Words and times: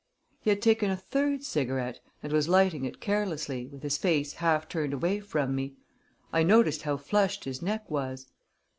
He 0.39 0.49
had 0.49 0.63
taken 0.63 0.89
a 0.89 0.97
third 0.97 1.43
cigarette, 1.43 1.99
and 2.23 2.33
was 2.33 2.49
lighting 2.49 2.85
it 2.85 2.99
carelessly, 2.99 3.67
with 3.67 3.83
his 3.83 3.99
face 3.99 4.33
half 4.33 4.67
turned 4.67 4.93
away 4.93 5.19
from 5.19 5.53
me. 5.53 5.75
I 6.33 6.41
noticed 6.41 6.81
how 6.81 6.97
flushed 6.97 7.43
his 7.43 7.61
neck 7.61 7.87
was. 7.87 8.25